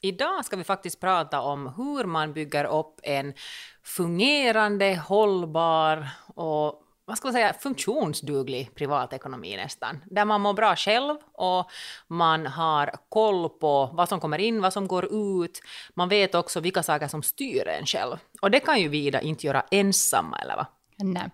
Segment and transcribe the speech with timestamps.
[0.00, 3.34] Idag ska vi faktiskt prata om hur man bygger upp en
[3.82, 10.04] fungerande, hållbar och vad ska man säga, funktionsduglig privatekonomi nästan.
[10.06, 11.70] Där man mår bra själv och
[12.08, 15.60] man har koll på vad som kommer in, vad som går ut.
[15.94, 18.16] Man vet också vilka saker som styr en själv.
[18.42, 20.66] Och det kan ju vi Ida inte göra ensamma, eller va?
[20.96, 21.30] Nej.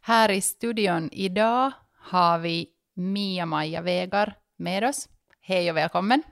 [0.00, 5.08] Här i studion idag har vi Mia-Maja Vegar med oss.
[5.40, 6.22] Hej och välkommen.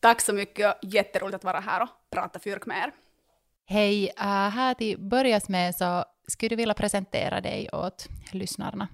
[0.00, 2.92] Tack så mycket, jätteroligt att vara här och prata fyrk med er.
[3.68, 8.88] Hej, uh, här till börjas med så skulle du vilja presentera dig åt lyssnarna?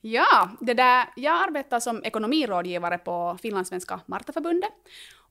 [0.00, 4.72] Ja, det där, jag arbetar som ekonomirådgivare på Finlandssvenska Martaförbundet.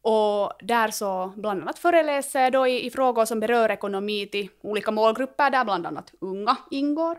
[0.02, 4.50] Och där så bland annat föreläser jag då i, i frågor som berör ekonomi till
[4.62, 7.18] olika målgrupper, där bland annat unga ingår.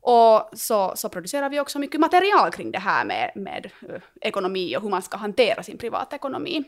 [0.00, 4.76] Och så, så producerar vi också mycket material kring det här med, med eh, ekonomi
[4.76, 6.64] och hur man ska hantera sin privatekonomi.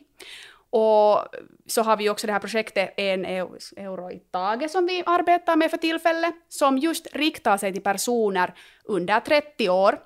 [0.71, 1.25] Och
[1.67, 5.71] så har vi också det här projektet En euro i taget som vi arbetar med
[5.71, 9.99] för tillfället, som just riktar sig till personer under 30 år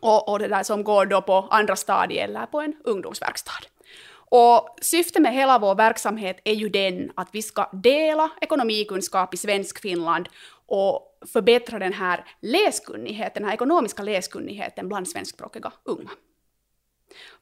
[0.00, 3.73] och, och det där som går då på andra stadiet eller på en ungdomsverkstad.
[4.30, 9.36] Och syftet med hela vår verksamhet är ju den att vi ska dela ekonomikunskap i
[9.36, 10.28] svensk Finland
[10.66, 16.10] och förbättra den här läskunnigheten, den här ekonomiska läskunnigheten bland svenskspråkiga unga.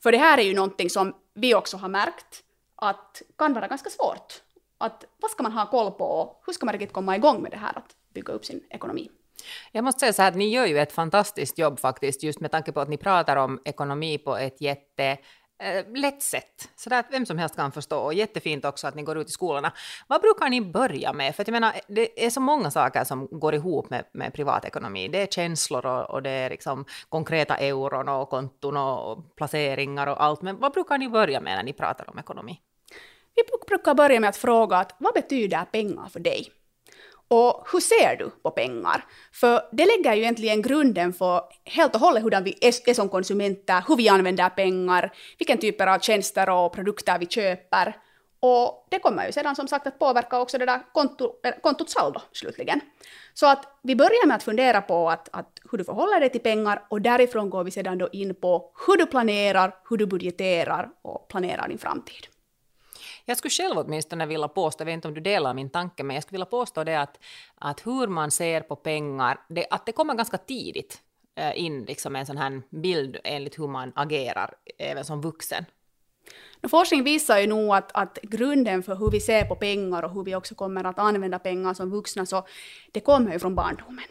[0.03, 2.43] För det här är ju någonting som vi också har märkt
[2.77, 4.43] att kan vara ganska svårt.
[4.79, 7.51] Att vad ska man ha koll på och hur ska man riktigt komma igång med
[7.51, 9.11] det här att bygga upp sin ekonomi?
[9.73, 12.51] Jag måste säga så här att ni gör ju ett fantastiskt jobb faktiskt, just med
[12.51, 15.19] tanke på att ni pratar om ekonomi på ett jätte
[15.63, 17.99] Eh, lätt sätt, så där att vem som helst kan förstå.
[17.99, 19.73] Och jättefint också att ni går ut i skolorna.
[20.07, 21.37] Vad brukar ni börja med?
[21.37, 25.09] För att jag menar, det är så många saker som går ihop med, med privatekonomi.
[25.09, 30.23] Det är känslor och, och det är liksom konkreta euron och konton och placeringar och
[30.23, 30.43] allt.
[30.43, 32.61] Men vad brukar ni börja med när ni pratar om ekonomi?
[33.35, 36.62] Vi brukar börja med att fråga att vad betyder pengar för dig?
[37.29, 39.05] Och hur ser du på pengar?
[39.33, 43.85] För det lägger ju egentligen grunden för helt och hållet hur vi är som konsumenter,
[43.89, 47.97] hur vi använder pengar, vilken typer av tjänster och produkter vi köper.
[48.41, 51.33] Och det kommer ju sedan som sagt att påverka också det där konto,
[51.63, 52.81] kontots saldo slutligen.
[53.35, 56.41] Så att vi börjar med att fundera på att, att hur du förhåller dig till
[56.41, 60.89] pengar och därifrån går vi sedan då in på hur du planerar, hur du budgeterar
[61.03, 62.27] och planerar din framtid.
[63.25, 66.15] Jag skulle själv åtminstone vilja påstå, jag vet inte om du delar min tanke, men
[66.15, 67.19] jag skulle vilja påstå det att,
[67.55, 71.03] att hur man ser på pengar, det, att det kommer ganska tidigt
[71.35, 75.65] eh, in liksom en sån här bild enligt hur man agerar även som vuxen.
[76.71, 80.25] Forskning visar ju nog att, att grunden för hur vi ser på pengar och hur
[80.25, 82.47] vi också kommer att använda pengar som vuxna, så
[82.93, 84.05] det kommer ju från barndomen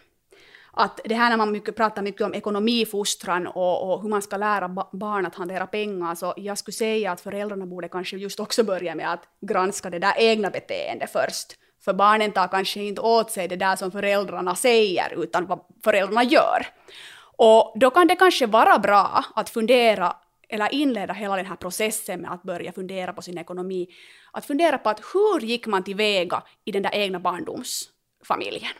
[0.73, 4.37] att det här när man mycket, pratar mycket om ekonomifostran och, och hur man ska
[4.37, 8.63] lära barn att hantera pengar, så jag skulle säga att föräldrarna borde kanske just också
[8.63, 11.57] börja med att granska det där egna beteendet först.
[11.85, 16.23] För barnen tar kanske inte åt sig det där som föräldrarna säger, utan vad föräldrarna
[16.23, 16.67] gör.
[17.37, 20.15] Och då kan det kanske vara bra att fundera
[20.49, 23.87] eller inleda hela den här processen med att börja fundera på sin ekonomi.
[24.31, 28.73] Att fundera på att hur gick man tillväga i den där egna barndomsfamiljen?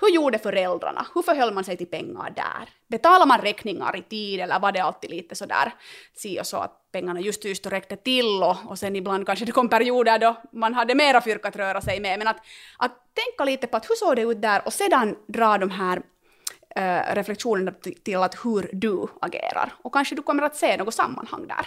[0.00, 1.06] Hur gjorde föräldrarna?
[1.14, 2.68] Hur förhöll man sig till pengar där?
[2.88, 5.72] Betalade man räkningar i tid eller var det alltid lite sådär
[6.14, 9.52] si och så att pengarna just just räckte till och, och sen ibland kanske det
[9.52, 12.18] kom perioder då man hade mera fyrk att röra sig med.
[12.18, 12.40] Men att,
[12.78, 16.02] att tänka lite på att hur såg det ut där och sedan dra de här
[16.76, 17.72] äh, reflektionerna
[18.04, 19.72] till att hur du agerar.
[19.82, 21.66] Och kanske du kommer att se något sammanhang där.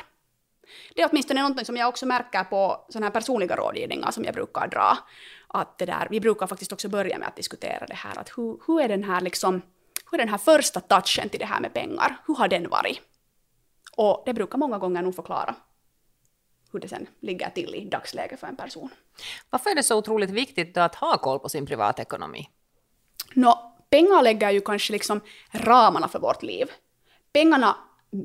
[0.96, 4.34] Det är åtminstone något som jag också märker på sådana här personliga rådgivningar som jag
[4.34, 4.98] brukar dra
[5.54, 8.60] att det där, vi brukar faktiskt också börja med att diskutera det här, att hur,
[8.68, 9.62] hur är den här liksom,
[10.12, 13.00] hur är den här första touchen till det här med pengar, hur har den varit?
[13.96, 15.56] Och det brukar många gånger nog förklara
[16.74, 18.90] hur det sen ligger till i dagsläget för en person.
[19.50, 22.50] Varför är det så otroligt viktigt att ha koll på sin privatekonomi?
[23.34, 25.22] Nå, pengar lägger ju kanske liksom
[25.52, 26.72] ramarna för vårt liv.
[27.34, 27.76] Pengarna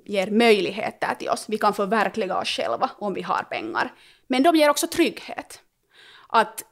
[0.04, 3.92] ger möjligheter till oss, vi kan förverkliga oss själva om vi har pengar.
[4.26, 5.60] Men de ger också trygghet.
[6.28, 6.64] Att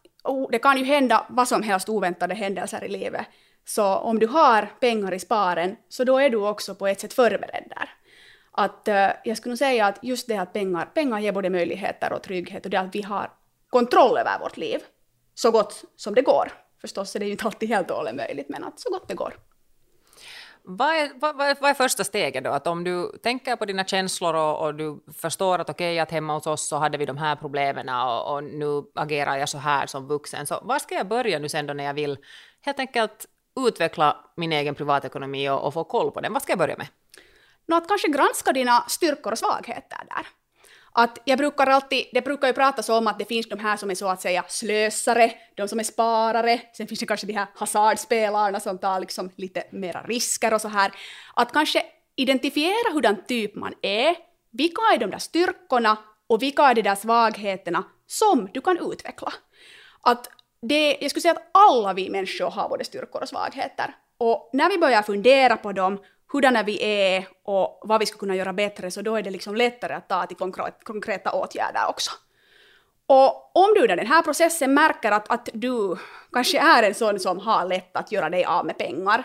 [0.50, 3.26] det kan ju hända vad som helst oväntade händelser i livet.
[3.64, 7.14] Så om du har pengar i sparen, så då är du också på ett sätt
[7.14, 7.90] förberedd där.
[8.52, 12.12] Att uh, jag skulle nog säga att just det att pengar, pengar ger både möjligheter
[12.12, 13.30] och trygghet och det att vi har
[13.70, 14.80] kontroll över vårt liv
[15.34, 16.52] så gott som det går.
[16.80, 19.14] Förstås är det ju inte alltid helt och hållet möjligt, men att så gott det
[19.14, 19.34] går.
[20.68, 22.50] Vad är, vad, vad är första steget då?
[22.50, 26.10] Att om du tänker på dina känslor och, och du förstår att okej, okay, att
[26.10, 29.58] hemma hos oss så hade vi de här problemen och, och, nu agerar jag så
[29.58, 30.46] här som vuxen.
[30.46, 32.18] Så var ska jag börja nu sen då när jag vill
[32.60, 33.26] helt enkelt
[33.68, 36.32] utveckla min egen privatekonomi och, och få koll på den?
[36.32, 36.86] Vad ska jag börja med?
[37.66, 40.26] Nå, att kanske granska dina styrkor och svagheter där.
[40.98, 43.90] Att jag brukar alltid, det brukar ju pratas om att det finns de här som
[43.90, 47.46] är så att säga slösare, de som är sparare, sen finns det kanske de här
[47.54, 50.92] hasardspelarna som tar liksom lite mera risker och så här.
[51.34, 51.82] Att kanske
[52.16, 54.16] identifiera hurdan typ man är,
[54.50, 55.96] vilka är de där styrkorna
[56.26, 59.32] och vilka är de där svagheterna som du kan utveckla.
[60.00, 60.30] Att
[60.62, 63.94] det, jag skulle säga att alla vi människor har både styrkor och svagheter.
[64.18, 65.98] Och när vi börjar fundera på dem
[66.36, 69.54] hurdana vi är och vad vi skulle kunna göra bättre, så då är det liksom
[69.56, 70.36] lättare att ta till
[70.82, 72.10] konkreta åtgärder också.
[73.06, 75.96] Och om du under den här processen märker att, att du
[76.32, 79.24] kanske är en sån som har lätt att göra dig av med pengar,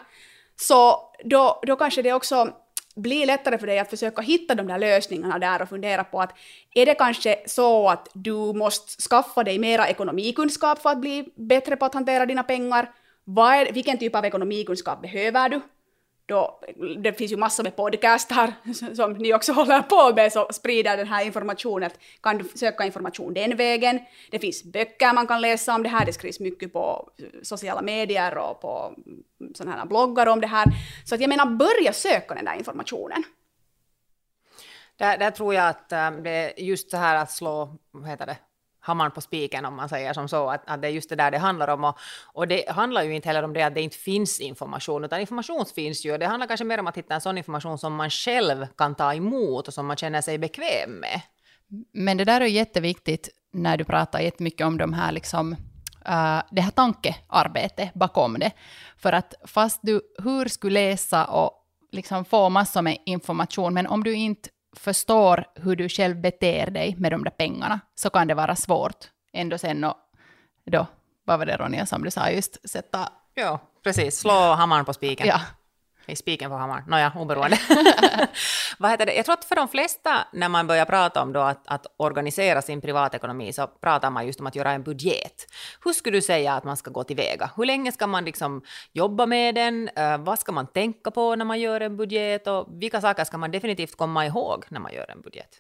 [0.56, 2.54] så då, då kanske det också
[2.96, 6.38] blir lättare för dig att försöka hitta de där lösningarna där och fundera på att
[6.76, 11.76] är det kanske så att du måste skaffa dig mera ekonomikunskap för att bli bättre
[11.76, 12.92] på att hantera dina pengar?
[13.24, 15.62] Vad är, vilken typ av ekonomikunskap behöver du?
[16.32, 16.60] Då,
[16.98, 18.54] det finns ju massor med podcastar
[18.96, 21.92] som ni också håller på med som sprider den här informationen.
[22.22, 24.00] Kan du söka information den vägen?
[24.32, 27.10] Det finns böcker man kan läsa om det här, det skrivs mycket på
[27.42, 28.96] sociala medier och på
[29.56, 30.66] sådana här bloggar om det här.
[31.06, 33.24] Så att jag menar, börja söka den där informationen.
[34.98, 38.26] Där, där tror jag att eh, det är just så här att slå, vad heter
[38.26, 38.38] det,
[38.82, 41.32] hammaren på spiken om man säger som så, att, att det är just det där
[41.32, 41.84] det handlar om.
[41.84, 45.20] Och, och det handlar ju inte heller om det att det inte finns information, utan
[45.20, 46.14] information finns ju.
[46.14, 48.96] Och det handlar kanske mer om att hitta en sån information som man själv kan
[48.96, 51.22] ta emot och som man känner sig bekväm med.
[51.94, 55.52] Men det där är jätteviktigt när du pratar jättemycket om de här liksom,
[56.10, 58.52] uh, det här tankearbetet bakom det.
[58.98, 61.52] För att fast du hur skulle läsa och
[61.92, 66.96] liksom få massor med information, men om du inte förstår hur du själv beter dig
[66.98, 69.98] med de där pengarna så kan det vara svårt ändå sen och
[70.66, 70.88] då,
[71.26, 73.10] vad var det Ronja som du sa just, sätta...
[73.34, 75.28] Ja, precis, slå hammaren på spiken.
[75.28, 75.42] Ja.
[76.06, 76.84] I spiken på hammaren.
[76.88, 77.60] Nåja, oberoende.
[78.82, 79.14] Vad heter det?
[79.14, 82.62] Jag tror att för de flesta, när man börjar prata om då att, att, organisera
[82.62, 85.48] sin privatekonomi, så pratar man just om att göra en budget.
[85.84, 87.50] Hur skulle du säga att man ska gå tillväga?
[87.58, 88.62] Hur länge ska man liksom
[88.92, 89.90] jobba med den?
[90.00, 92.48] Uh, vad ska man tänka på när man gör en budget?
[92.48, 95.60] Och vilka saker ska man definitivt komma ihåg när man gör en budget?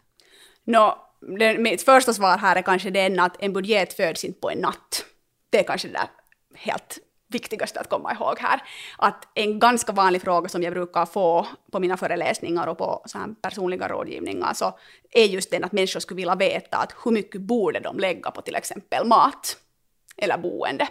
[0.63, 0.97] No,
[1.39, 4.57] det, mitt första svar här är kanske den att en budget föds inte på en
[4.57, 5.05] natt.
[5.49, 6.09] Det är kanske det där
[6.55, 6.99] helt
[7.31, 8.61] viktigaste att komma ihåg här.
[8.97, 13.17] Att en ganska vanlig fråga som jag brukar få på mina föreläsningar och på så
[13.17, 14.77] här personliga rådgivningar så
[15.11, 18.41] är just den att människor skulle vilja veta att hur mycket borde de lägga på
[18.41, 19.57] till exempel mat
[20.17, 20.87] eller boende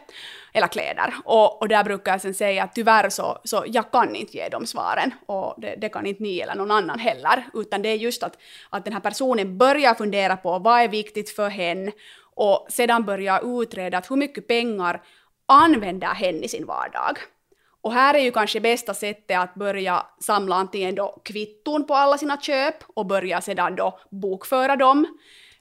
[0.53, 1.15] eller kläder.
[1.25, 4.49] Och, och där brukar jag sen säga att tyvärr så, så jag kan inte ge
[4.49, 7.97] de svaren och det, det, kan inte ni eller någon annan heller, utan det är
[7.97, 8.39] just att,
[8.71, 11.93] att den här personen börjar fundera på vad är viktigt för henne
[12.35, 15.03] och sedan börjar utreda att hur mycket pengar
[15.51, 17.19] använder hen i sin vardag.
[17.83, 22.19] Och här är ju kanske bästa sättet att börja samla antingen då kvitton på alla
[22.19, 25.07] sina köp och börja sedan då bokföra dem.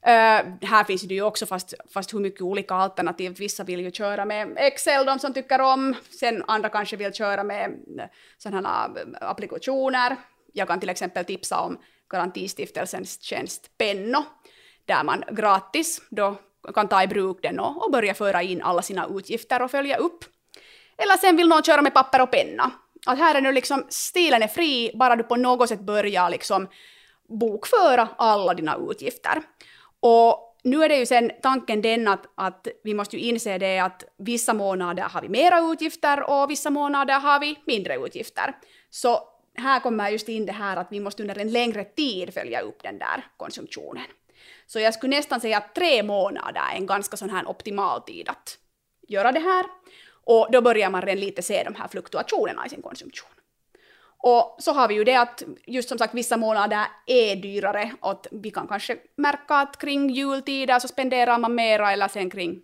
[0.08, 3.36] Uh, här finns det ju också fast, fast hur mycket olika alternativ.
[3.40, 5.96] Vissa vill ju köra med Excel, de som tycker om.
[6.20, 7.70] Sen andra kanske vill köra med
[8.00, 8.06] eh,
[8.38, 10.16] sådana eh, applikationer.
[10.54, 11.78] Jag kan till exempel tipsa om
[12.10, 14.24] Garantistiftelsens tjänst Penno,
[14.86, 16.36] där man gratis då
[16.74, 19.98] kan ta i bruk den och, och börja föra in alla sina utgifter och följa
[19.98, 20.26] upp.
[20.98, 22.72] Eller sen vill någon köra med papper och penna.
[23.06, 26.68] Att här är nu liksom, stilen är fri, bara du på något sätt börjar liksom
[27.40, 29.42] bokföra alla dina utgifter.
[30.00, 33.80] Och nu är det ju sen tanken den att, att vi måste ju inse det
[33.80, 38.56] att vissa månader har vi mera utgifter och vissa månader har vi mindre utgifter.
[38.90, 39.20] Så
[39.56, 42.84] här kommer just in det här att vi måste under en längre tid följa upp
[42.84, 44.04] den där konsumtionen.
[44.72, 48.30] Så jag skulle nästan säga att tre månader är en ganska sån här optimal tid
[48.30, 48.58] att
[49.08, 49.66] göra det här.
[50.12, 53.30] Och då börjar man redan lite se de här fluktuationerna i sin konsumtion.
[54.18, 58.28] Och så har vi ju det att just som sagt vissa månader är dyrare och
[58.32, 62.62] vi kan kanske märka att kring jultider så spenderar man mera eller sen kring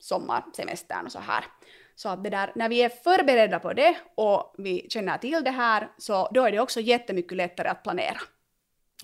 [0.00, 1.44] sommarsemestern och så här.
[1.94, 5.50] Så att det där, när vi är förberedda på det och vi känner till det
[5.50, 8.20] här så då är det också jättemycket lättare att planera.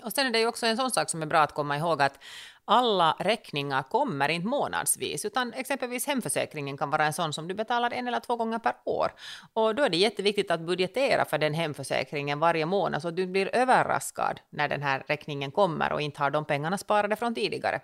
[0.05, 2.03] Och sen är det ju också en sån sak som är bra att komma ihåg
[2.03, 2.19] att
[2.65, 7.93] alla räkningar kommer inte månadsvis, utan exempelvis hemförsäkringen kan vara en sån som du betalar
[7.93, 9.13] en eller två gånger per år.
[9.53, 13.27] Och då är det jätteviktigt att budgetera för den hemförsäkringen varje månad så att du
[13.27, 17.81] blir överraskad när den här räkningen kommer och inte har de pengarna sparade från tidigare.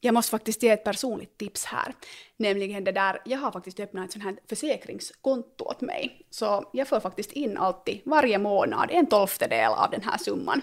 [0.00, 1.94] Jag måste faktiskt ge ett personligt tips här.
[2.36, 6.26] Nämligen det där, jag har faktiskt öppnat ett sånt här försäkringskonto åt mig.
[6.30, 10.62] Så jag får faktiskt in alltid varje månad en tolftedel av den här summan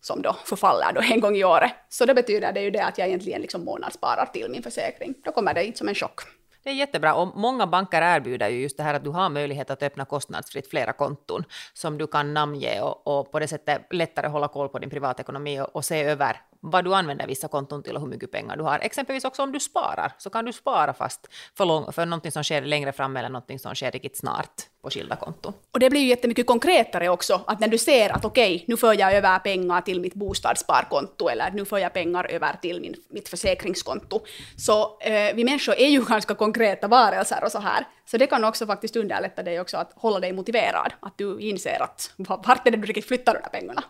[0.00, 1.72] som då förfaller då en gång i året.
[1.88, 5.14] Så det betyder det ju det att jag egentligen liksom månadssparar till min försäkring.
[5.24, 6.20] Då kommer det inte som en chock.
[6.62, 9.70] Det är jättebra och många banker erbjuder ju just det här att du har möjlighet
[9.70, 14.28] att öppna kostnadsfritt flera konton som du kan namnge och, och på det sättet lättare
[14.28, 17.96] hålla koll på din privatekonomi och, och se över vad du använder vissa konton till
[17.96, 18.78] och hur mycket pengar du har.
[18.78, 22.44] Exempelvis också om du sparar, så kan du spara fast för, lång, för någonting som
[22.44, 25.52] sker längre fram eller någonting som sker riktigt snart på skilda konton.
[25.72, 28.76] Och det blir ju jättemycket konkretare också, att när du ser att okej, okay, nu
[28.76, 32.94] för jag över pengar till mitt bostadssparkonto eller nu för jag pengar över till min,
[33.08, 34.20] mitt försäkringskonto.
[34.56, 37.86] Så eh, vi människor är ju ganska konkreta varelser och så här.
[38.06, 41.82] Så det kan också faktiskt underlätta dig också att hålla dig motiverad, att du inser
[41.82, 43.84] att vart är det du riktigt flyttar de där pengarna.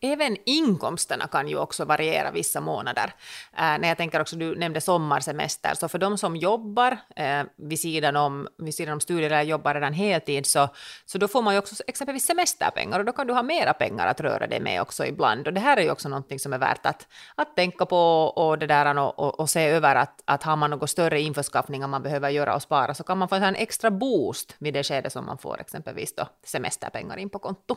[0.00, 3.14] Även inkomsterna kan ju också variera vissa månader.
[3.52, 7.80] Äh, när jag tänker också, du nämnde sommarsemester, så för de som jobbar eh, vid,
[7.80, 10.68] sidan om, vid sidan om studier eller jobbar redan heltid, så,
[11.06, 14.06] så då får man ju också exempelvis semesterpengar och då kan du ha mera pengar
[14.06, 15.46] att röra dig med också ibland.
[15.46, 18.58] Och det här är ju också någonting som är värt att, att tänka på och,
[18.58, 22.02] det där, och, och, och se över att, att har man något större införskaffningar man
[22.02, 25.26] behöver göra och spara så kan man få en extra boost vid det skede som
[25.26, 27.76] man får exempelvis då semesterpengar in på konto.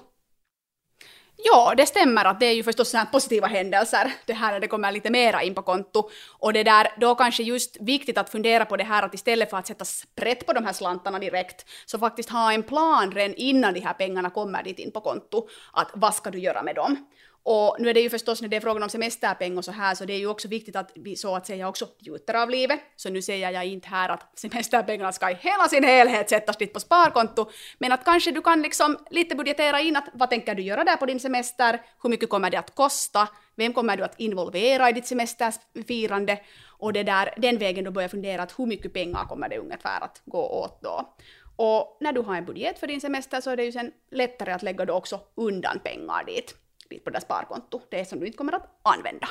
[1.44, 4.68] Ja, det stämmer att det är ju förstås sådana positiva händelser, det här när det
[4.68, 6.10] kommer lite mera in på konto.
[6.40, 9.58] Och det där, då kanske just viktigt att fundera på det här att istället för
[9.58, 13.74] att sätta sprätt på de här slantarna direkt, så faktiskt ha en plan redan innan
[13.74, 17.06] de här pengarna kommer dit in på konto, att vad ska du göra med dem?
[17.44, 19.96] Och nu är det ju förstås när det är frågan om semesterpeng och så här,
[19.96, 22.80] så det är ju också viktigt att vi så att säga också njuter av livet.
[22.96, 26.74] Så nu säger jag inte här att semesterpengarna ska i hela sin helhet sättas dit
[26.74, 30.62] på sparkonto, men att kanske du kan liksom lite budgetera in att vad tänker du
[30.62, 34.20] göra där på din semester, hur mycket kommer det att kosta, vem kommer du att
[34.20, 36.40] involvera i ditt semesterfirande?
[36.78, 40.04] Och det där, den vägen då börjar fundera att hur mycket pengar kommer det ungefär
[40.04, 41.16] att gå åt då.
[41.56, 44.52] Och när du har en budget för din semester så är det ju sen lättare
[44.52, 46.56] att lägga då också undan pengar dit
[47.00, 49.30] på det där sparkonto, det som du inte kommer att använda.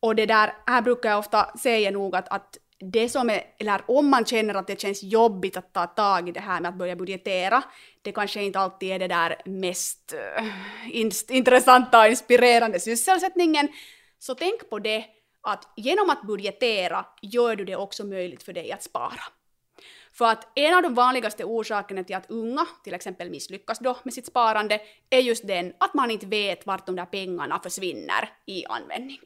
[0.00, 3.80] Och det där, här brukar jag ofta säga nog att, att det som är, eller
[3.86, 6.78] om man känner att det känns jobbigt att ta tag i det här med att
[6.78, 7.62] börja budgetera,
[8.02, 13.68] det kanske inte alltid är det där mest äh, intressanta och inspirerande sysselsättningen,
[14.18, 15.04] så tänk på det
[15.42, 19.22] att genom att budgetera gör du det också möjligt för dig att spara.
[20.18, 24.14] För att en av de vanligaste orsakerna till att unga till exempel misslyckas då med
[24.14, 28.66] sitt sparande är just den att man inte vet vart de där pengarna försvinner i
[28.66, 29.20] användning.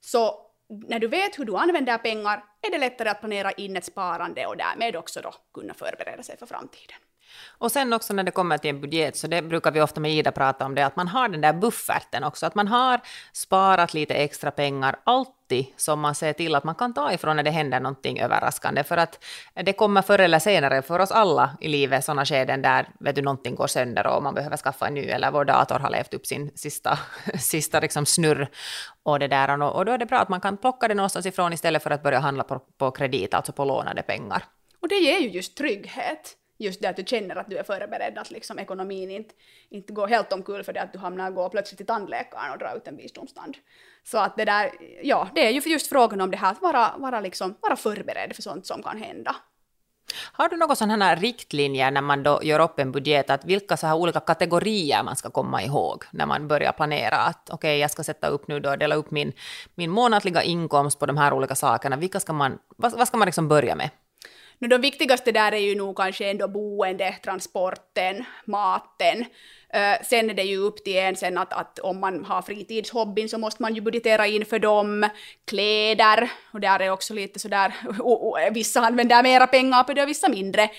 [0.00, 3.84] Så när du vet hur du använder pengar är det lättare att planera in ett
[3.84, 6.96] sparande och därmed också då kunna förbereda sig för framtiden.
[7.58, 10.12] Och sen också när det kommer till en budget, så det brukar vi ofta med
[10.12, 13.00] Ida prata om det, att man har den där bufferten också, att man har
[13.32, 17.42] sparat lite extra pengar, alltid som man ser till att man kan ta ifrån när
[17.42, 21.68] det händer någonting överraskande, för att det kommer förr eller senare för oss alla i
[21.68, 25.04] livet sådana skeden där vet du, någonting går sönder och man behöver skaffa en ny,
[25.04, 26.98] eller vår dator har levt upp sin sista,
[27.38, 28.48] sista liksom snurr
[29.02, 31.52] och det där, och då är det bra att man kan plocka det någonstans ifrån
[31.52, 34.44] istället för att börja handla på, på kredit, alltså på lånade pengar.
[34.80, 38.18] Och det ger ju just trygghet just det att du känner att du är förberedd,
[38.18, 39.34] att liksom ekonomin inte,
[39.68, 42.76] inte går helt omkull för det att du hamnar gå plötsligt till tandläkaren och dra
[42.76, 43.56] ut en visdomstand.
[44.04, 44.70] Så att det där,
[45.02, 48.36] ja, det är ju just frågan om det här att vara, vara, liksom, vara förberedd
[48.36, 49.36] för sånt som kan hända.
[50.32, 53.76] Har du några sådana här riktlinjer när man då gör upp en budget, att vilka
[53.76, 57.78] så här olika kategorier man ska komma ihåg när man börjar planera att okej, okay,
[57.78, 59.32] jag ska sätta upp nu då, dela upp min,
[59.74, 63.26] min månatliga inkomst på de här olika sakerna, vilka ska man, vad, vad ska man
[63.26, 63.90] liksom börja med?
[64.58, 69.20] Nu de viktigaste där är ju nog kanske ändå boende, transporten, maten.
[69.74, 73.28] Uh, sen är det ju upp till en sen att, att om man har fritidshobbyn
[73.28, 75.08] så måste man ju budgetera in för dem.
[75.44, 80.08] Kläder, och där är också lite sådär, och, vissa använder mera pengar på det och
[80.08, 80.70] vissa mindre.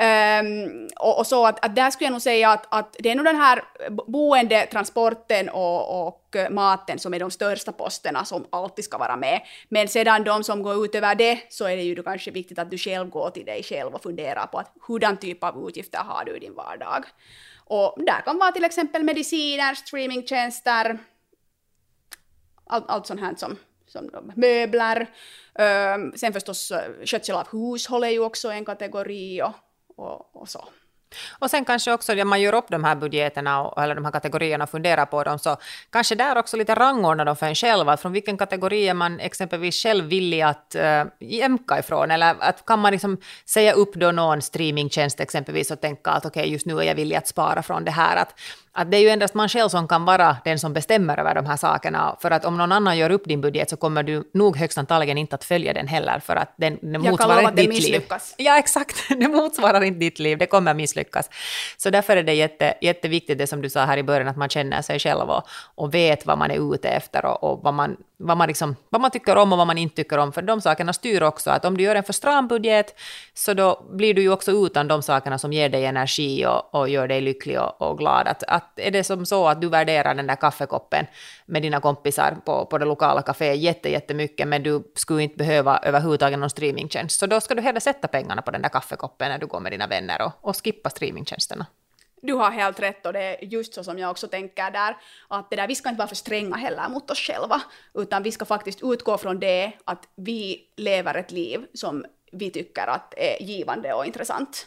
[0.00, 3.14] Um, och, och, så att, att där skulle jag nog säga att, att det är
[3.14, 3.64] nog den här
[4.06, 9.40] boende, transporten och, och maten som är de största posterna som alltid ska vara med.
[9.68, 12.78] Men sedan de som går utöver det så är det ju kanske viktigt att du
[12.78, 16.36] själv går till dig själv och funderar på att hurdan typ av utgifter har du
[16.36, 17.04] i din vardag.
[17.64, 20.98] Och där kan vara till exempel mediciner, streamingtjänster,
[22.66, 23.56] allt, allt sånt här som,
[23.86, 25.06] som möbler.
[25.54, 29.52] Ehm, sen förstås eh, skötsel av hushåll är ju också en kategori och
[30.02, 30.64] och, och så.
[31.38, 34.12] Och sen kanske också när man gör upp de här budgeterna och, eller de här
[34.12, 35.56] kategorierna och funderar på dem, så
[35.90, 39.20] kanske där också lite rangordna dem för en själv, att från vilken kategori är man
[39.20, 44.10] exempelvis själv villig att äh, jämka ifrån, eller att kan man liksom säga upp då
[44.10, 47.62] någon streamingtjänst exempelvis och tänka att okej, okay, just nu är jag villig att spara
[47.62, 48.34] från det här, att
[48.74, 51.46] att det är ju endast man själv som kan vara den som bestämmer över de
[51.46, 52.16] här sakerna.
[52.20, 55.18] För att om någon annan gör upp din budget så kommer du nog högst antagligen
[55.18, 58.02] inte att följa den heller, för att den, den motsvarar inte ditt liv.
[58.36, 58.96] Ja, exakt.
[59.08, 61.01] Det motsvarar inte ditt liv, det kommer misslyckas.
[61.76, 64.48] Så därför är det jätte, jätteviktigt, det som du sa här i början, att man
[64.48, 65.42] känner sig själv och,
[65.74, 69.00] och vet vad man är ute efter och, och vad, man, vad, man liksom, vad
[69.00, 70.32] man tycker om och vad man inte tycker om.
[70.32, 73.00] För de sakerna styr också att om du gör en för stram budget,
[73.34, 76.88] så då blir du ju också utan de sakerna som ger dig energi och, och
[76.88, 78.28] gör dig lycklig och, och glad.
[78.28, 81.06] Att, att är det som så att du värderar den där kaffekoppen
[81.46, 85.78] med dina kompisar på, på det lokala kaféet jätte, jättemycket, men du skulle inte behöva
[85.78, 89.38] överhuvudtaget någon streamingtjänst, så då ska du hellre sätta pengarna på den där kaffekoppen när
[89.38, 91.66] du går med dina vänner och, och skippa streamingtjänsterna.
[92.24, 94.96] Du har helt rätt och det är just så som jag också tänker där,
[95.28, 97.62] att det där, vi ska inte vara för stränga heller mot oss själva,
[97.94, 102.86] utan vi ska faktiskt utgå från det att vi lever ett liv som vi tycker
[102.86, 104.66] att är givande och intressant.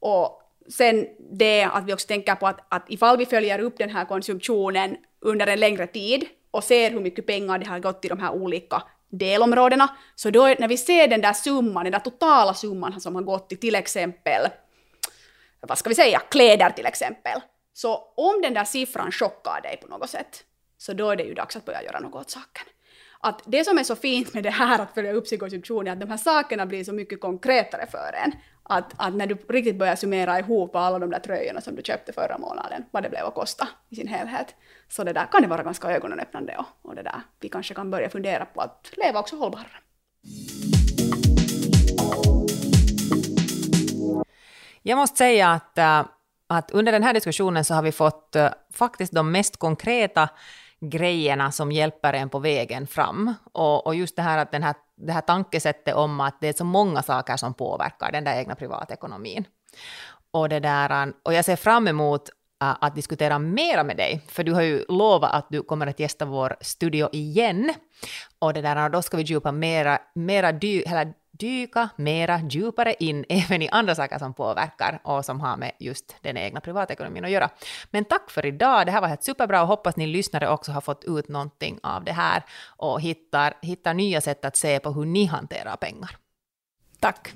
[0.00, 3.90] Och sen det att vi också tänker på att, att ifall vi följer upp den
[3.90, 8.10] här konsumtionen under en längre tid och ser hur mycket pengar det har gått till
[8.10, 12.54] de här olika delområdena, så då när vi ser den där summan, den där totala
[12.54, 14.42] summan som har gått till till exempel,
[15.68, 17.40] vad ska vi säga, kläder till exempel,
[17.72, 20.44] så om den där siffran chockar dig på något sätt,
[20.78, 22.64] så då är det ju dags att börja göra något åt saken.
[23.20, 25.92] Att det som är så fint med det här att följa upp sin konsumtion är
[25.92, 28.32] att de här sakerna blir så mycket konkretare för en.
[28.62, 32.12] Att, att när du riktigt börjar summera ihop alla de där tröjorna som du köpte
[32.12, 34.54] förra månaden, vad det blev att kosta i sin helhet,
[34.88, 37.90] så det där kan det vara ganska ögonöppnande och, och det där, vi kanske kan
[37.90, 39.78] börja fundera på att leva också hållbarare.
[44.82, 46.04] Jag måste säga att, äh,
[46.46, 50.28] att under den här diskussionen så har vi fått äh, faktiskt de mest konkreta
[50.80, 53.34] grejerna som hjälper en på vägen fram.
[53.52, 56.52] Och, och just det här att den här, det här tankesättet om att det är
[56.52, 59.44] så många saker som påverkar den där egna privatekonomin.
[60.30, 62.30] Och, det där, äh, och jag ser fram emot
[62.64, 66.24] att diskutera mera med dig, för du har ju lovat att du kommer att gästa
[66.24, 67.74] vår studio igen.
[68.38, 73.24] Och det där, då ska vi djupa mera, mera dy, eller dyka mera djupare in
[73.28, 77.30] även i andra saker som påverkar och som har med just den egna privatekonomin att
[77.30, 77.50] göra.
[77.90, 80.80] Men tack för idag, det här var helt superbra och hoppas ni lyssnare också har
[80.80, 82.42] fått ut någonting av det här
[82.76, 86.16] och hittar, hittar nya sätt att se på hur ni hanterar pengar.
[87.00, 87.32] Tack!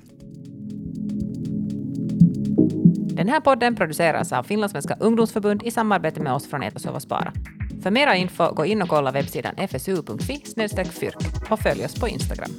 [3.17, 7.33] Den här podden produceras av Finlandssvenska ungdomsförbund i samarbete med oss från Etosova Spara.
[7.83, 10.41] För mera info, gå in och kolla webbsidan fsu.fi
[10.91, 12.51] fyrk och följ oss på Instagram.